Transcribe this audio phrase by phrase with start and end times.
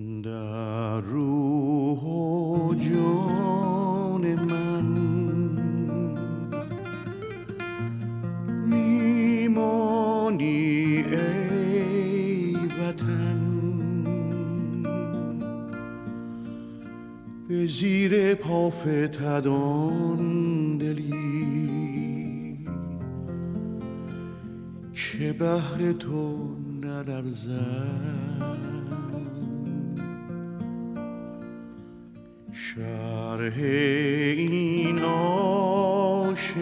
[0.00, 2.74] در روح و
[4.34, 4.84] من
[8.66, 9.44] میمانی
[10.96, 13.40] ای وطن.
[17.48, 20.18] به زیر پافتدان
[20.78, 22.66] دلی
[24.92, 28.69] که بهر تو نلرزد.
[33.50, 33.62] شرح
[34.36, 36.60] این عاشقی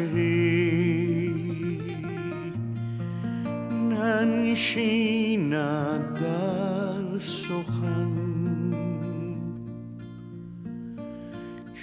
[3.91, 5.41] ننشیند
[6.20, 8.14] در سخن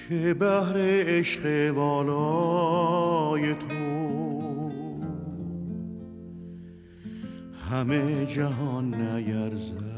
[0.10, 0.76] که بهر
[1.08, 3.76] عشق والای تو.
[7.72, 9.95] همه جهان نیرزد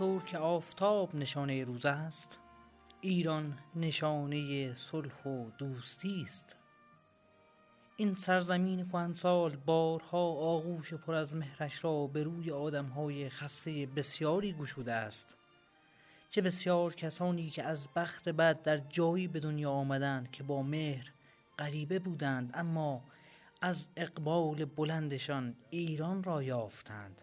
[0.00, 2.38] همانطور که آفتاب نشانه روز است
[3.00, 6.56] ایران نشانه صلح و دوستی است.
[7.96, 14.92] این سرزمین کهنسال بارها آغوش پر از مهرش را به روی آدمهای خسته بسیاری گشوده
[14.92, 15.36] است.
[16.28, 21.12] چه بسیار کسانی که از بخت بد در جایی به دنیا آمدند که با مهر
[21.58, 23.02] غریبه بودند اما
[23.60, 27.22] از اقبال بلندشان ایران را یافتند.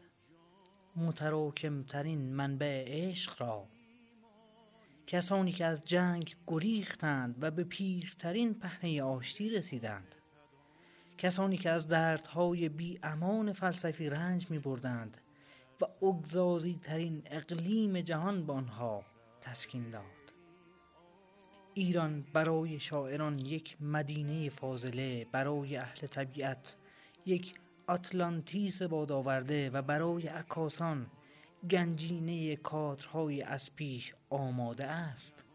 [0.97, 3.67] متراکمترین منبع عشق را.
[5.07, 10.15] کسانی که از جنگ گریختند و به پیرترین پهنه آشتی رسیدند.
[11.17, 15.17] کسانی که از دردهای بی امان فلسفی رنج می بردند
[15.81, 19.03] و اگزازی ترین اقلیم جهان به آنها
[19.41, 20.03] تسکین داد.
[21.73, 26.75] ایران برای شاعران یک مدینه فاضله برای اهل طبیعت
[27.25, 27.53] یک
[27.87, 31.07] آتلانتیس بادآورده و برای عکاسان
[31.69, 35.45] گنجینه کادرهای از پیش آماده است.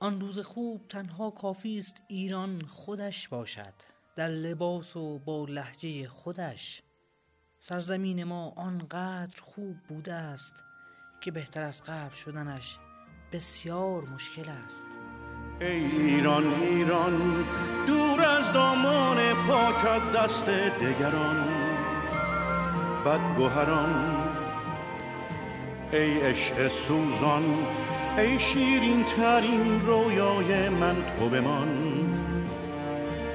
[0.00, 3.74] آن روز خوب تنها کافی است ایران خودش باشد.
[4.16, 6.82] در لباس و با لهجه خودش.
[7.60, 10.64] سرزمین ما آنقدر خوب بوده است
[11.20, 12.78] که بهتر از قبل شدنش
[13.32, 15.17] بسیار مشکل است.
[15.60, 17.44] ای ایران ایران
[17.86, 19.16] دور از دامان
[19.48, 20.46] پاکت دست
[20.80, 21.48] دگران
[23.04, 24.16] بدگوهران
[25.92, 27.44] ای عشق سوزان
[28.18, 31.68] ای شیرین ترین رویای من تو بمان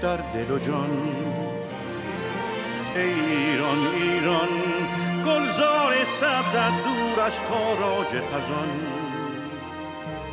[0.01, 0.90] در دل و جان.
[2.95, 4.50] ای ایران ایران
[5.25, 8.69] گلزار سبزت دور از تاراج خزان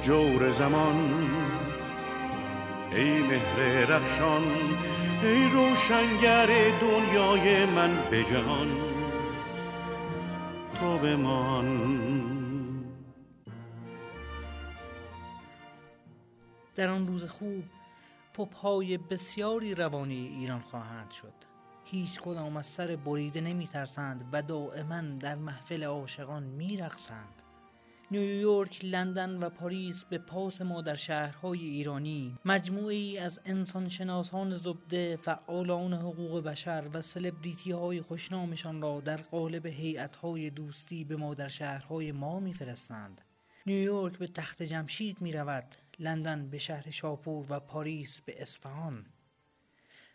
[0.01, 1.50] جور زمان.
[2.93, 4.43] ای مهر رخشان
[5.23, 6.47] ای روشنگر
[6.81, 8.69] دنیای من به جهان
[10.81, 12.01] تو بمان
[16.77, 17.65] در آن روز خوب
[18.35, 21.35] پپهای بسیاری روانی ایران خواهند شد
[21.85, 27.43] هیچ کدام از سر بریده نمی ترسند و دائما در محفل عاشقان می رقصند.
[28.13, 35.93] نیویورک، لندن و پاریس به پاس ما در شهرهای ایرانی مجموعه‌ای از انسانشناسان زبده، فعالان
[35.93, 42.13] حقوق بشر و سلبریتی های خوشنامشان را در قالب هیئت‌های دوستی به ما در شهرهای
[42.13, 43.21] ما میفرستند.
[43.67, 49.07] نیویورک به تخت جمشید می رود، لندن به شهر شاپور و پاریس به اصفهان.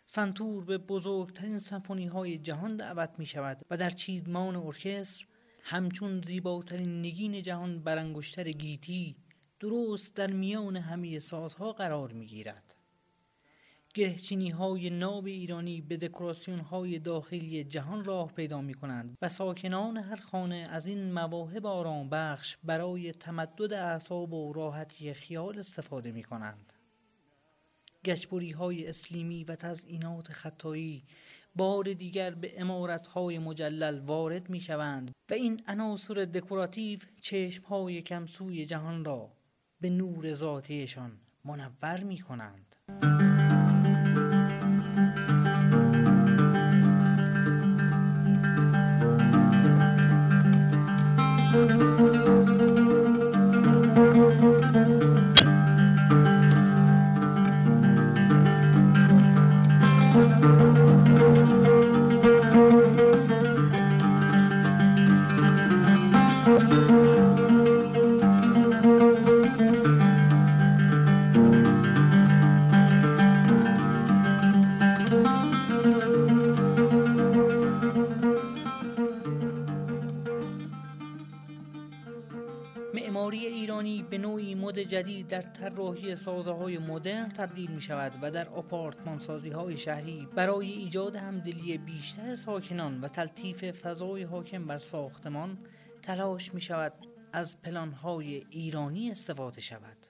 [0.06, 5.26] سنتور به بزرگترین سمفونی های جهان دعوت می شود و در چیدمان ارکستر
[5.68, 9.16] همچون زیباترین نگین جهان برانگشتر گیتی
[9.60, 12.74] درست در میان همه سازها قرار می گیرد.
[13.94, 19.96] گرهچینی های ناب ایرانی به دکوراسیون های داخلی جهان راه پیدا می کنند و ساکنان
[19.96, 26.22] هر خانه از این مواهب آرام بخش برای تمدد اعصاب و راحتی خیال استفاده می
[26.22, 26.72] کنند.
[28.04, 31.04] گشبری های اسلیمی و تزئینات خطایی
[31.56, 39.04] بار دیگر به امارتهای مجلل وارد می شوند و این عناصر دکوراتیو چشمهای کمسوی جهان
[39.04, 39.30] را
[39.80, 42.76] به نور ذاتیشان منور می کنند.
[83.76, 88.48] ایرانی به نوعی مد جدید در طراحی سازه های مدرن تبدیل می شود و در
[88.48, 95.58] آپارتمان سازی های شهری برای ایجاد همدلی بیشتر ساکنان و تلطیف فضای حاکم بر ساختمان
[96.02, 96.92] تلاش می شود
[97.32, 100.06] از پلان های ایرانی استفاده شود.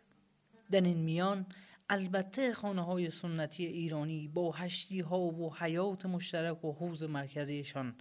[0.71, 1.47] در این میان
[1.89, 7.95] البته خانه های سنتی ایرانی با هشتی ها و حیات مشترک و حوز مرکزیشان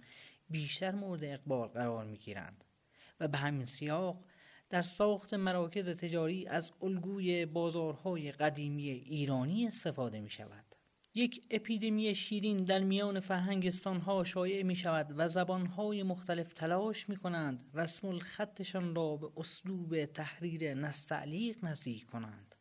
[0.50, 2.64] بیشتر مورد اقبال قرار می گیرند
[3.20, 4.24] و به همین سیاق
[4.70, 10.64] در ساخت مراکز تجاری از الگوی بازارهای قدیمی ایرانی استفاده می شود.
[11.14, 17.70] یک اپیدمی شیرین در میان فرهنگستانها شایع می شود و زبانهای مختلف تلاش می کنند
[17.74, 22.54] رسم الخطشان را به اسلوب تحریر نستعلیق نزدیک کنند.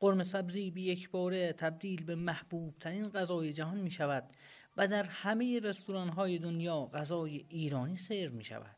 [0.00, 4.36] قرم سبزی به یک باره تبدیل به محبوب ترین غذای جهان می شود
[4.76, 8.77] و در همه رستوران های دنیا غذای ایرانی سرو می شود.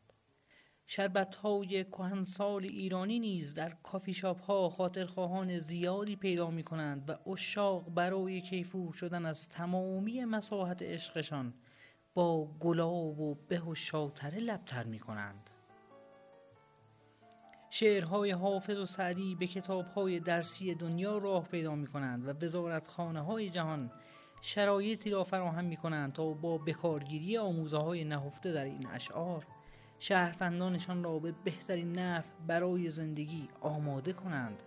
[0.93, 7.29] شربت های کهنسال ایرانی نیز در کافی شاپ ها خاطرخواهان زیادی پیدا می کنند و
[7.29, 11.53] اشاق برای کیفور شدن از تمامی مساحت عشقشان
[12.13, 15.49] با گلاب و به و شاتره لبتر می کنند.
[17.69, 23.49] شعرهای حافظ و سعدی به کتابهای درسی دنیا راه پیدا می کنند و وزارتخانه های
[23.49, 23.91] جهان
[24.41, 29.45] شرایطی را فراهم می کنند تا با بکارگیری آموزه های نهفته در این اشعار
[30.03, 34.63] شهروندانشان را به بهترین نفع برای زندگی آماده کنند.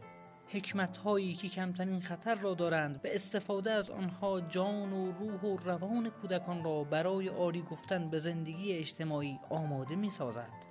[0.49, 5.57] حکمت هایی که کمترین خطر را دارند به استفاده از آنها جان و روح و
[5.57, 10.67] روان کودکان را برای آری گفتن به زندگی اجتماعی آماده می سازد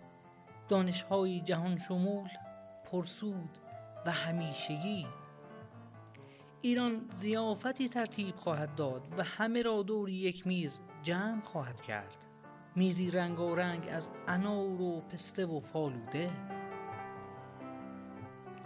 [0.69, 2.29] دانش های جهان شمول
[2.85, 3.57] پرسود
[4.05, 5.07] و همیشگی.
[6.61, 12.32] ایران زیافتی ترتیب خواهد داد و همه را دور یک میز جمع خواهد کرد.
[12.75, 16.29] میزی رنگارنگ از انار و پسته و فالوده؟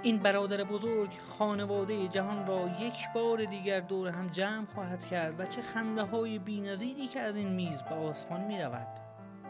[0.03, 1.09] این برادر بزرگ
[1.39, 6.39] خانواده جهان را یک بار دیگر دور هم جمع خواهد کرد و چه خنده های
[6.39, 8.87] بی که از این میز به آسمان می رود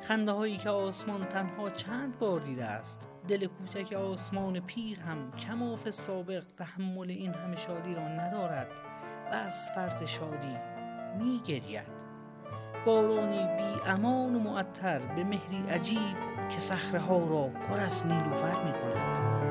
[0.01, 3.07] خنده هایی که آسمان تنها چند بار دیده است.
[3.27, 8.67] دل کوچک آسمان پیر هم کماف سابق تحمل این همه شادی را ندارد
[9.31, 10.55] و از فرط شادی
[11.19, 11.96] می گرید
[12.87, 16.17] بارانی بی امان و معطر به مهری عجیب
[16.49, 19.46] که صخره ها را پر از نیلوفر می کند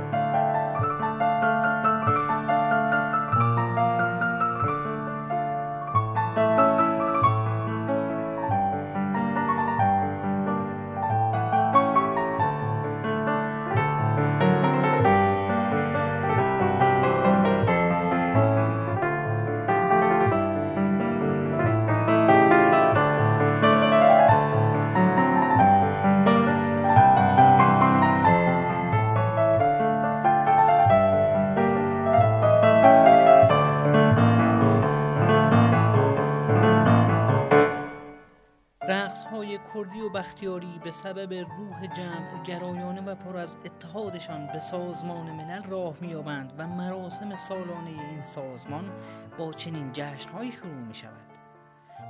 [39.76, 45.62] کردی و بختیاری به سبب روح جمع گرایانه و پر از اتحادشان به سازمان ملل
[45.62, 48.92] راه میابند و مراسم سالانه این سازمان
[49.38, 51.26] با چنین جشنهایی شروع می شود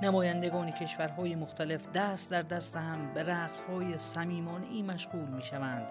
[0.02, 5.86] نمایندگان کشورهای مختلف دست در دست هم به رقصهای صمیمانه ای مشغول می شوند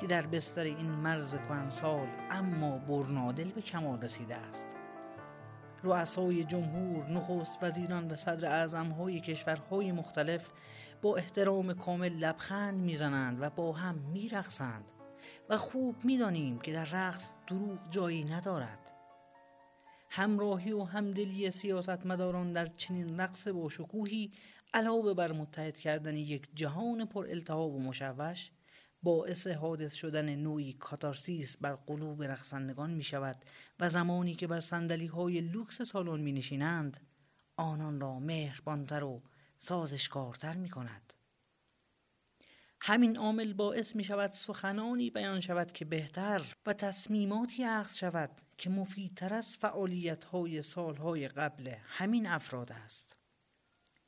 [0.00, 1.34] که در بستر این مرز
[1.68, 4.66] سال اما برنادل به کمال رسیده است.
[5.82, 10.50] رؤسای جمهور، نخست وزیران و صدر اعظم های کشورهای مختلف
[11.02, 14.84] با احترام کامل لبخند می‌زنند و با هم میرقصند
[15.48, 18.90] و خوب می‌دانیم که در رقص دروغ جایی ندارد.
[20.10, 24.32] همراهی و همدلی سیاستمداران در چنین رقص با شکوهی
[24.74, 28.50] علاوه بر متحد کردن یک جهان پر التهاب و مشوش
[29.02, 33.44] باعث حادث شدن نوعی کاتارسیس بر قلوب رقصندگان می شود
[33.80, 37.00] و زمانی که بر سندلی های لوکس سالن می نشینند
[37.56, 39.22] آنان را مهربانتر و
[39.62, 41.14] سازشکارتر می کند
[42.80, 48.70] همین عامل باعث می شود سخنانی بیان شود که بهتر و تصمیماتی اخذ شود که
[48.70, 53.16] مفیدتر از فعالیت های سالهای قبل همین افراد است.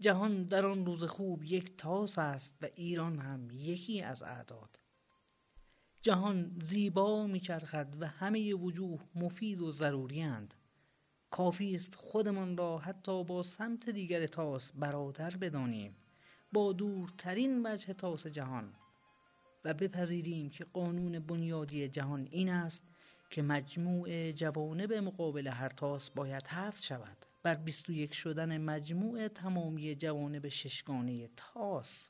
[0.01, 4.81] جهان در آن روز خوب یک تاس است و ایران هم یکی از اعداد.
[6.03, 10.55] جهان زیبا میچرخد و همه وجوه مفید و ضروری اند
[11.33, 15.97] کافی است خودمان را حتی با سمت دیگر تاس برادر بدانیم.
[16.53, 18.75] با دورترین وجه تاس جهان.
[19.65, 22.83] و بپذیریم که قانون بنیادی جهان این است
[23.31, 27.17] که مجموع جوانب مقابل هر تاس باید حفظ شود.
[27.43, 32.09] بر 21 شدن مجموع تمامی جوانب ششگانه تاس.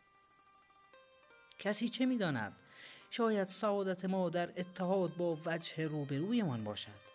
[1.59, 2.53] کسی چه می‌داند؟
[3.11, 7.12] شاید سعادت ما در اتحاد با وجه روبرویمان باشد.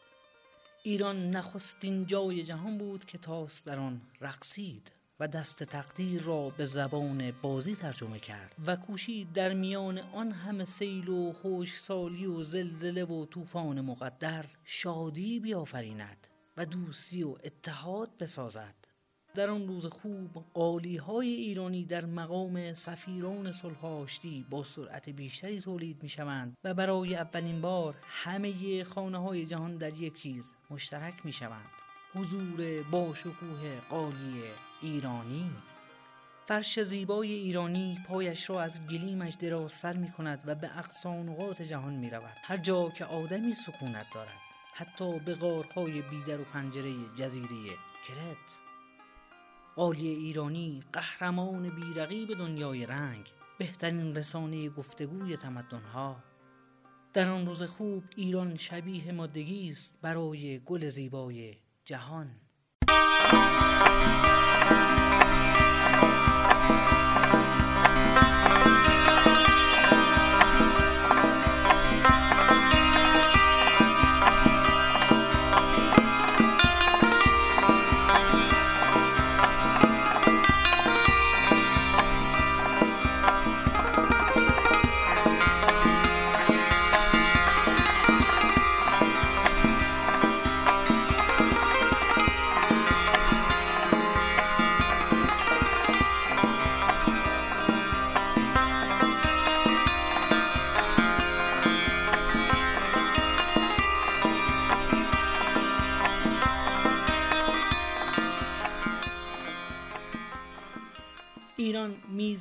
[0.87, 6.65] ایران نخستین جای جهان بود که تاس در آن رقصید و دست تقدیر را به
[6.65, 13.03] زبان بازی ترجمه کرد و کوشید در میان آن همه سیل و خشکسالی و زلزله
[13.03, 16.27] و طوفان مقدر شادی بیافریند
[16.57, 18.75] و دوستی و اتحاد بسازد.
[19.37, 24.05] در آن روز خوب قالی های ایرانی در مقام سفیران صلح
[24.49, 29.93] با سرعت بیشتری تولید می شوند و برای اولین بار همه خانه های جهان در
[29.93, 31.69] یک چیز مشترک می شوند
[32.15, 34.43] حضور با شکوه قالی
[34.81, 35.51] ایرانی.
[36.45, 42.09] فرش زیبای ایرانی پایش را از گلیمش درازتر می کند و به اقصانقات جهان می
[42.09, 44.41] رود هر جا که آدمی سکونت دارد
[44.73, 47.73] حتی به غارهای بیدر و پنجره جزیره
[48.07, 48.66] کرت.
[49.77, 53.25] قالی ایرانی قهرمان بیرقیب دنیای رنگ
[53.59, 56.23] بهترین رسانه گفتگوی تمدنها.
[57.13, 61.55] در آن روز خوب ایران شبیه مادگی است برای گل زیبای
[61.85, 62.29] جهان.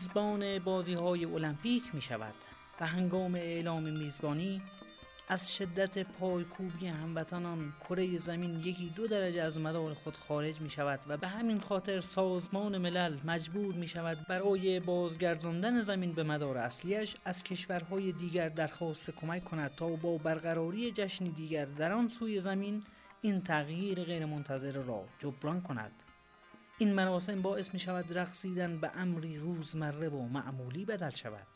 [0.06, 2.34] میزبان بازی های المپیک می شود
[2.80, 4.62] و هنگام اعلام میزبانی
[5.28, 11.00] از شدت پایکوبی هموطنان کره زمین یکی دو درجه از مدار خود خارج می شود
[11.08, 17.16] و به همین خاطر سازمان ملل مجبور می شود برای بازگرداندن زمین به مدار اصلیش
[17.24, 22.82] از کشورهای دیگر درخواست کمک کند تا با برقراری جشنی دیگر در آن سوی زمین
[23.20, 26.02] این تغییر غیرمنتظره را جبران کند.
[26.78, 31.46] این مراسم باعث می شود رقصیدن به امری روزمره و معمولی بدل شود.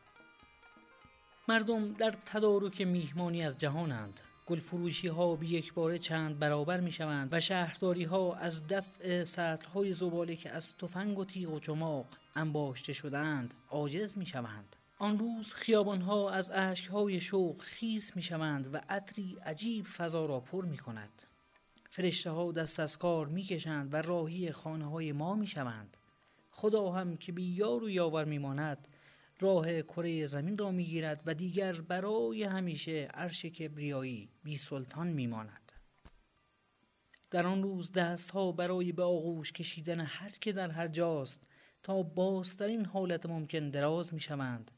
[1.48, 4.20] مردم در تدارک میهمانی از جهانند.
[4.46, 9.24] گل فروشی ها به یک باره چند برابر می شوند و شهرداری ها از دفع
[9.24, 14.76] سطل های زباله که از تفنگ و تیغ و چماق انباشته شدند عاجز می شوند
[14.98, 20.26] آن روز خیابان ها از اشک های شوق خیس می شوند و عطری عجیب فضا
[20.26, 21.22] را پر می کند
[21.92, 25.97] فرشته ها دست از کار می کشند و راهی خانه های ما می شوند.
[26.50, 28.88] خدا هم که بی یار و یاور می ماند
[29.40, 35.26] راه کره زمین را می گیرد و دیگر برای همیشه عرش کبریایی بی سلطان می
[35.26, 35.73] ماند.
[37.30, 41.47] در آن روز دست ها برای به آغوش کشیدن هر که در هر جاست
[41.82, 44.70] تا بازترین حالت ممکن دراز می شوند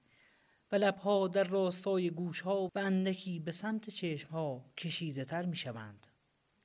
[0.72, 5.56] و لبها در راستای گوش ها و اندکی به سمت چشم ها کشیده تر می
[5.56, 6.06] شوند.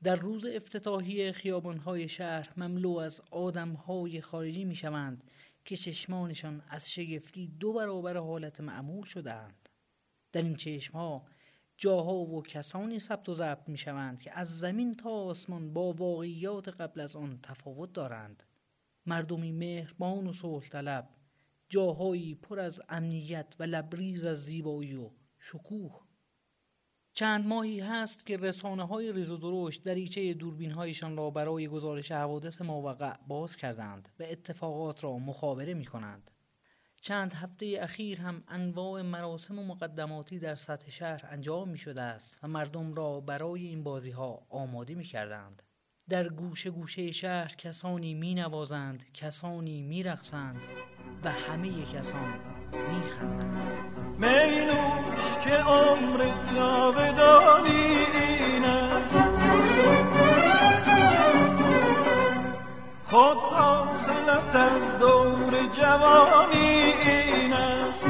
[0.04, 5.24] در روز افتتاحی خیابانهای شهر مملو از آدمهای خارجی می شوند
[5.66, 9.70] که چشمانشان از شگفتی دو برابر حالت معمول شدهاند.
[10.32, 11.26] در این چشمها
[11.78, 16.68] جاها و کسانی ثبت و ضبط می شوند که از زمین تا آسمان با واقعیات
[16.68, 18.44] قبل از آن تفاوت دارند.
[19.06, 21.10] مردمی مهربان و صلح طلب
[21.70, 26.07] جاهایی پر از امنیت و لبریز از زیبایی و شکوه.
[27.18, 32.12] چند ماهی هست که رسانه های ریز و درشت دریچه دوربین هایشان را برای گزارش
[32.12, 36.32] حوادث موقع باز کردند و اتفاقات را مخابره می کنند.
[37.02, 42.40] چند هفته اخیر هم انواع مراسم و مقدماتی در سطح شهر انجام می شده است
[42.44, 45.64] و مردم را برای این بازی ها آماده می کردند.
[46.10, 50.62] در گوشه گوشه شهر کسانی می نوازند، کسانی می رقصند
[51.24, 54.18] و همه کسان می خندند.
[54.18, 59.18] مینوش که عمر جاودانی این است.
[63.06, 68.06] خود حاصلت از دور جوانی این است.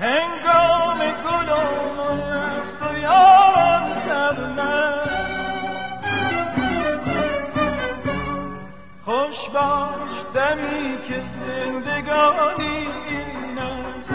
[0.00, 5.23] هنگام گلان است و یاران سرمست
[9.34, 14.14] خوش باش دمی که زندگانی این است.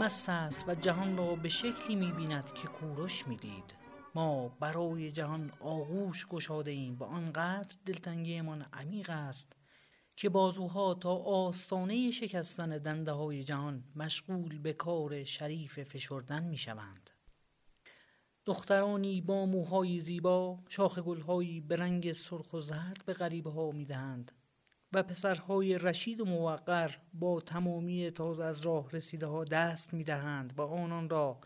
[0.00, 3.81] مست است و جهان را به شکلی می‌بیند که کوروش می‌دید.
[4.14, 9.56] ما برای جهان آغوش گشاده ایم و آنقدر دلتنگیمان عمیق است
[10.16, 17.10] که بازوها تا آستانه شکستن دنده های جهان مشغول به کار شریف فشردن می شوند.
[18.46, 23.84] دخترانی با موهای زیبا شاخ گلهایی به رنگ سرخ و زرد به غریبه ها می
[23.84, 24.32] دهند
[24.92, 30.52] و پسرهای رشید و موقر با تمامی تازه از راه رسیده ها دست می دهند
[30.56, 31.40] و آنان را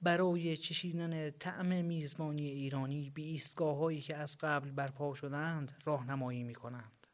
[0.00, 7.06] برای چشیدن طعم میزبانی ایرانی به ایستگاه که از قبل برپا شدند راهنمایی می کنند.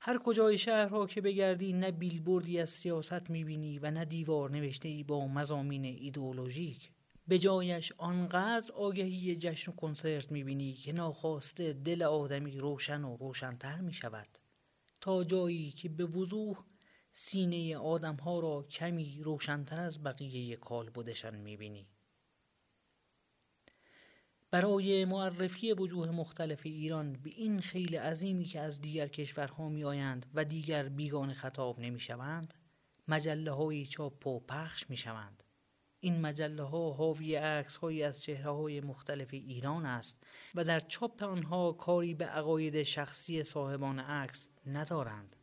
[0.00, 5.04] هر کجای شهرها که بگردی نه بیلبوردی از سیاست می‌بینی و نه دیوار نوشته ای
[5.04, 6.90] با مزامین ایدئولوژیک
[7.28, 13.80] به جایش آنقدر آگهی جشن و کنسرت می‌بینی که ناخواسته دل آدمی روشن و روشنتر
[13.80, 14.38] می‌شود
[15.00, 16.64] تا جایی که به وضوح
[17.18, 21.86] سینه آدم ها را کمی روشنتر از بقیه کالبدشان می‌بینی.
[24.50, 30.26] برای معرفی وجوه مختلف ایران به این خیلی عظیمی که از دیگر کشورها می آیند
[30.34, 32.54] و دیگر بیگان خطاب نمی شوند
[33.08, 35.42] مجله چاپ و پخش می شوند
[36.00, 40.22] این مجله ها حاوی عکس های از چهره های مختلف ایران است
[40.54, 45.35] و در چاپ آنها کاری به عقاید شخصی صاحبان عکس ندارند.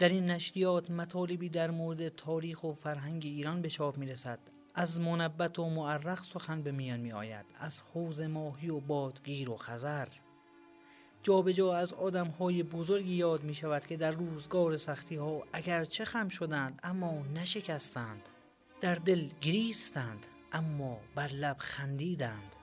[0.00, 4.38] در این نشریات مطالبی در مورد تاریخ و فرهنگ ایران به چاپ می رسد
[4.74, 9.56] از منبت و معرق سخن به میان می آید از حوز ماهی و بادگیر و
[9.56, 10.08] خزر.
[11.22, 15.84] جابجا جا از آدم های بزرگی یاد می شود که در روزگار سختی ها اگر
[15.84, 18.28] چه خم شدند اما نشکستند.
[18.80, 22.56] در دل گریستند اما بر لب خندیدند.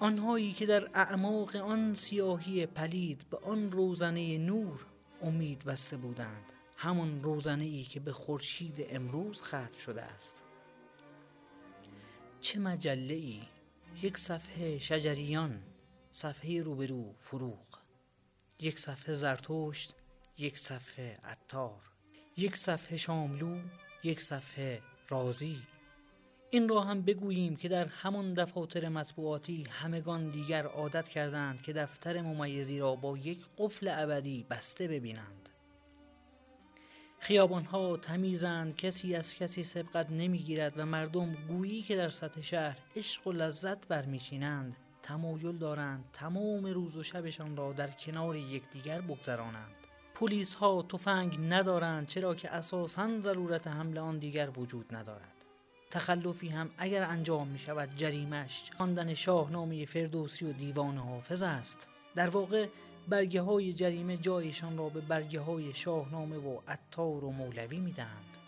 [0.00, 4.91] آنهایی که در اعماق آن سیاهی پلید به آن روزنه نور
[5.22, 6.52] امید بسته بودند.
[6.76, 10.42] همان روزنه ای که به خورشید امروز ختم شده است.
[12.40, 13.42] چه مجله ای
[14.02, 15.62] یک صفحه شجریان
[16.12, 17.66] صفحه روبرو فروغ.
[18.60, 19.94] یک صفحه زرتشت
[20.38, 21.80] یک صفحه عطار.
[22.36, 23.58] یک صفحه شاملو
[24.04, 25.62] یک صفحه رازی.
[26.54, 32.22] این را هم بگوییم که در همان دفاتر مطبوعاتی همگان دیگر عادت کردند که دفتر
[32.22, 35.48] ممیزی را با یک قفل ابدی بسته ببینند.
[37.18, 43.26] خیابانها تمیزند کسی از کسی سبقت نمی‌گیرد و مردم گویی که در سطح شهر عشق
[43.26, 49.74] و لذت برمیچینند تمایل دارند تمام روز و شبشان را در کنار یکدیگر بگذرانند.
[50.14, 55.31] پلیس ها تفنگ ندارند چرا که اساسا ضرورت حمل آن دیگر وجود ندارد.
[55.92, 62.28] تخلفی هم اگر انجام می شود جریمش خواندن شاهنامه فردوسی و دیوان حافظ است در
[62.28, 62.68] واقع
[63.08, 68.38] برگه های جریمه جایشان را به برگه های شاهنامه و عطار و مولوی می دهند.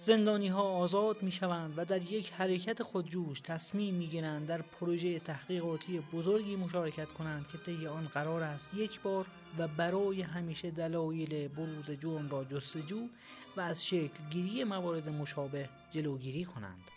[0.00, 5.20] زندانی ها آزاد می شوند و در یک حرکت خودجوش تصمیم می گیرند در پروژه
[5.20, 9.26] تحقیقاتی بزرگی مشارکت کنند که طی آن قرار است یک بار
[9.58, 13.08] و برای همیشه دلایل بروز جرم را جستجو
[13.56, 16.90] و از شکل گیری موارد مشابه جلوگیری کنند.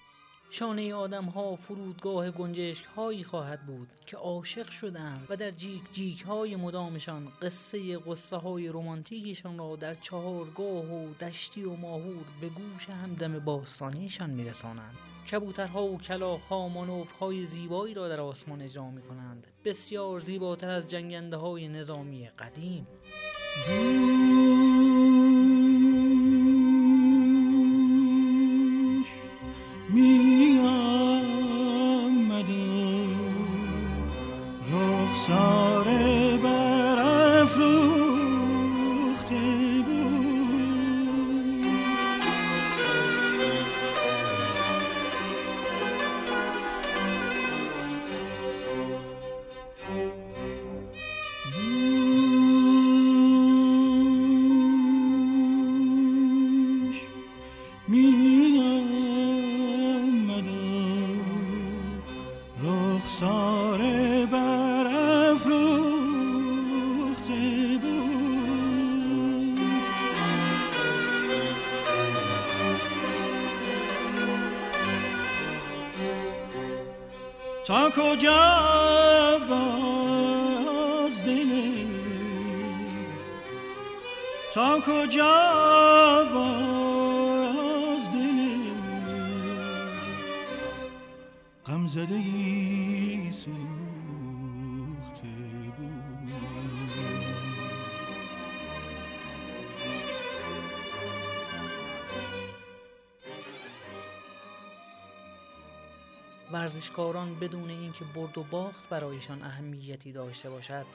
[0.50, 6.22] شانه آدم ها فرودگاه گنجشک هایی خواهد بود که عاشق شدند و در جیک جیک
[6.22, 12.90] های مدامشان قصه قصه های رومانتیکشان را در چهارگاه و دشتی و ماهور به گوش
[12.90, 14.96] همدم باستانیشان میرسانند.
[15.32, 20.88] کبوترها و کلاهها مانوف های زیبایی را در آسمان اجرا می کنند بسیار زیباتر از
[20.88, 22.88] جنگنده های نظامی قدیم.
[106.52, 110.86] ورزشکاران بدون اینکه برد و باخت برایشان اهمیتی داشته باشد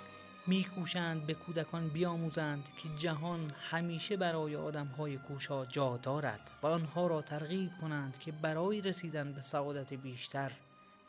[0.46, 7.22] میکوشند به کودکان بیاموزند که جهان همیشه برای آدمهای کوشا جا دارد و آنها را
[7.22, 10.52] ترغیب کنند که برای رسیدن به سعادت بیشتر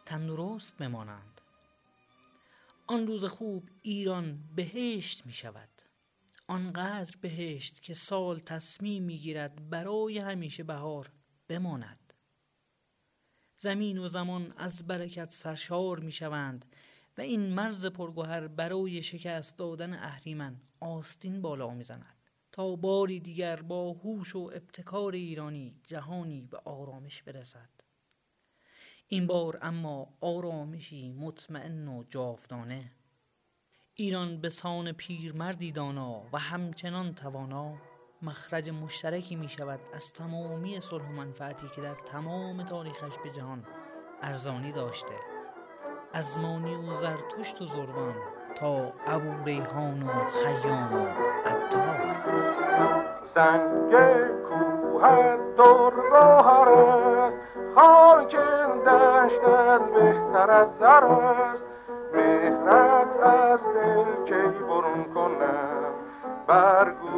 [0.10, 1.42] تندرست بمانند.
[2.88, 5.70] آن روز خوب ایران بهشت می شود
[6.48, 11.12] آنقدر بهشت که سال تصمیم می گیرد برای همیشه بهار
[11.48, 12.14] بماند.
[13.56, 16.76] زمین و زمان از برکت سرشار می شوند
[17.18, 22.16] و این مرز پرگوهر برای شکست دادن اهریمن آستین بالا می‌زند
[22.52, 27.79] تا باری دیگر با هوش و ابتکار ایرانی جهانی به آرامش برسد.
[29.12, 32.92] این بار اما آرامشی مطمئن و جاودانه.
[33.94, 37.78] ایران به سان پیرمردی دانا و همچنان توانا
[38.22, 43.66] مخرج مشترکی می شود از تمامی صلح و منفعتی که در تمام تاریخش به جهان
[44.22, 45.16] ارزانی داشته.
[46.14, 48.16] از مانی و زرتشت و زربان
[48.56, 51.08] تا ابو ریحان و خیام و
[51.46, 52.00] عطار.
[53.36, 53.92] سنگ
[54.50, 55.60] کوه است
[57.76, 58.59] خاک
[58.96, 61.64] دشتت بهتر از زر است.
[63.24, 65.94] از دل کی برون کنم؟
[66.48, 67.09] برگو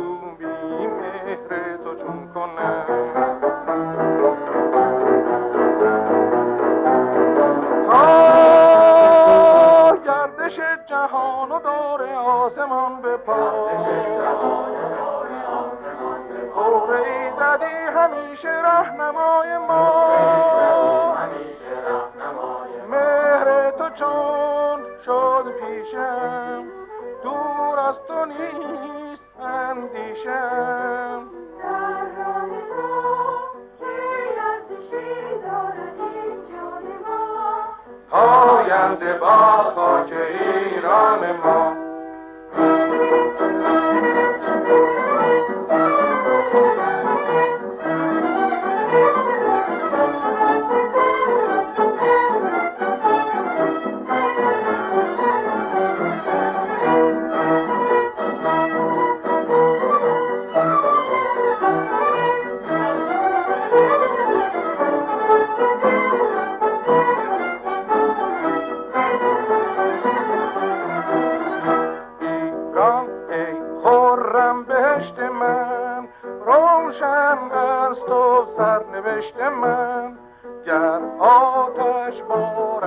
[38.72, 39.30] آینده با
[39.76, 41.81] خاک ایران ما.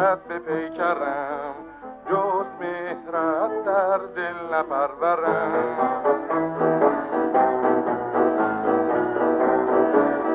[0.05, 1.55] بارد به پیکرم
[2.11, 5.79] جز مهرت در دل نپرورم.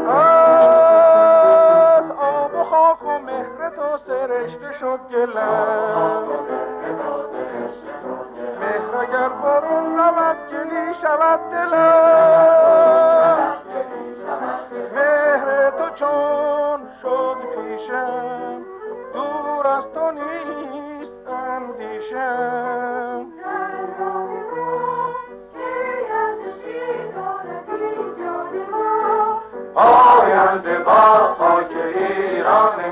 [0.10, 6.24] از آب و خاک و مهر تو سرشته شد گلم
[8.60, 13.40] مهر اگر برون رود گلی شود دلم
[14.96, 16.39] مهر چون
[30.90, 32.89] این جان ما